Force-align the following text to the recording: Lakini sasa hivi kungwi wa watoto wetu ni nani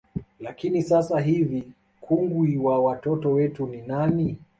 Lakini 0.39 0.83
sasa 0.83 1.19
hivi 1.19 1.63
kungwi 2.01 2.57
wa 2.57 2.79
watoto 2.79 3.31
wetu 3.31 3.67
ni 3.67 3.81
nani 3.81 4.37